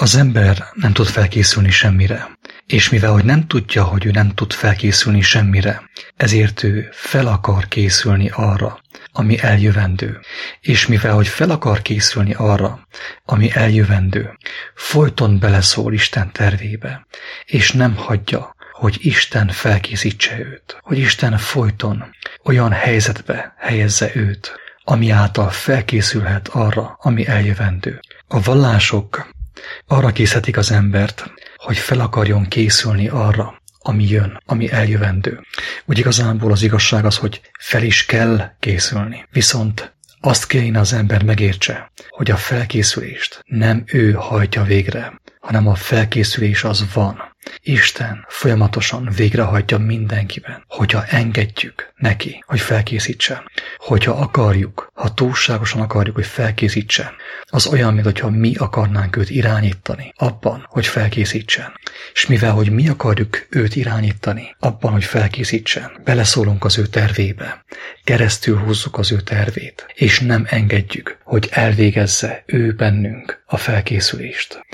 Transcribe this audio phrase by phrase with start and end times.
[0.00, 4.52] Az ember nem tud felkészülni semmire, és mivel hogy nem tudja, hogy ő nem tud
[4.52, 5.82] felkészülni semmire,
[6.16, 8.80] ezért ő fel akar készülni arra,
[9.12, 10.20] ami eljövendő.
[10.60, 12.86] És mivel hogy fel akar készülni arra,
[13.24, 14.38] ami eljövendő,
[14.74, 17.06] folyton beleszól Isten tervébe,
[17.44, 22.04] és nem hagyja, hogy Isten felkészítse őt, hogy Isten folyton
[22.44, 24.52] olyan helyzetbe helyezze őt,
[24.84, 28.00] ami által felkészülhet arra, ami eljövendő.
[28.28, 29.38] A vallások
[29.86, 35.40] arra készítik az embert, hogy fel akarjon készülni arra, ami jön, ami eljövendő.
[35.84, 39.26] Úgy igazából az igazság az, hogy fel is kell készülni.
[39.30, 45.74] Viszont azt kéne az ember megértse, hogy a felkészülést nem ő hajtja végre, hanem a
[45.74, 47.29] felkészülés az van.
[47.62, 53.50] Isten folyamatosan végrehajtja mindenkiben, hogyha engedjük neki, hogy felkészítsen.
[53.76, 57.10] Hogyha akarjuk, ha túlságosan akarjuk, hogy felkészítsen,
[57.46, 61.72] az olyan, mintha mi akarnánk őt irányítani abban, hogy felkészítsen.
[62.12, 67.64] És mivel, hogy mi akarjuk őt irányítani abban, hogy felkészítsen, beleszólunk az ő tervébe,
[68.04, 74.66] keresztül húzzuk az ő tervét, és nem engedjük, hogy elvégezze ő bennünk a felkészülést.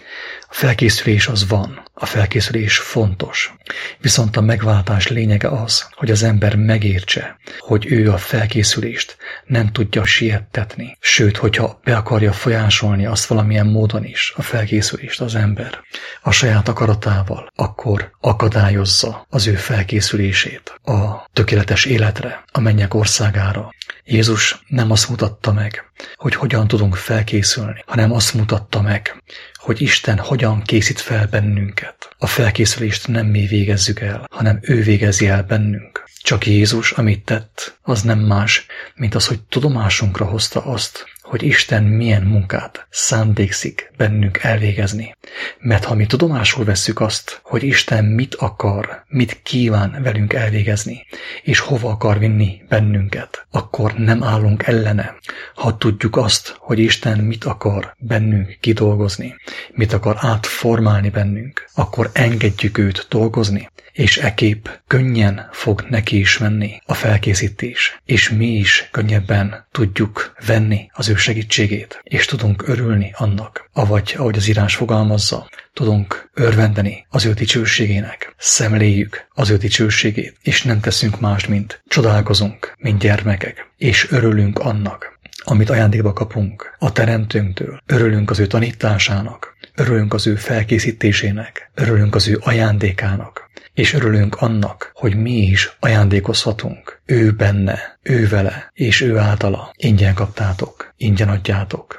[0.56, 3.54] Felkészülés az van, a felkészülés fontos.
[4.00, 10.04] Viszont a megváltás lényege az, hogy az ember megértse, hogy ő a felkészülést nem tudja
[10.04, 10.96] siettetni.
[11.00, 15.80] Sőt, hogyha be akarja folyásolni azt valamilyen módon is, a felkészülést az ember,
[16.22, 23.74] a saját akaratával, akkor akadályozza az ő felkészülését a tökéletes életre, a mennyek országára.
[24.04, 29.22] Jézus nem azt mutatta meg, hogy hogyan tudunk felkészülni, hanem azt mutatta meg,
[29.54, 32.14] hogy Isten hogyan készít fel bennünket.
[32.18, 36.04] A felkészülést nem mi végezzük el, hanem ő végezi el bennünk.
[36.22, 41.82] Csak Jézus, amit tett, az nem más, mint az, hogy tudomásunkra hozta azt, hogy Isten
[41.82, 45.16] milyen munkát szándékszik bennünk elvégezni.
[45.58, 51.06] Mert ha mi tudomásul vesszük azt, hogy Isten mit akar, mit kíván velünk elvégezni,
[51.42, 55.14] és hova akar vinni bennünket, akkor nem állunk ellene.
[55.54, 59.34] Ha tudjuk azt, hogy Isten mit akar bennünk kidolgozni,
[59.72, 66.80] mit akar átformálni bennünk, akkor engedjük őt dolgozni, és ekép könnyen fog neki is menni
[66.84, 73.68] a felkészítés, és mi is könnyebben tudjuk venni az ő segítségét, és tudunk örülni annak,
[73.72, 80.62] avagy, ahogy az írás fogalmazza, tudunk örvendeni az ő dicsőségének, szemléljük az ő dicsőségét, és
[80.62, 87.82] nem teszünk más, mint csodálkozunk, mint gyermekek, és örülünk annak, amit ajándékba kapunk a Teremtőnktől.
[87.86, 93.45] Örülünk az ő tanításának, örülünk az ő felkészítésének, örülünk az ő ajándékának,
[93.76, 97.00] és örülünk annak, hogy mi is ajándékozhatunk.
[97.04, 99.72] Ő benne, ő vele, és ő általa.
[99.76, 101.94] Ingyen kaptátok, ingyen adjátok.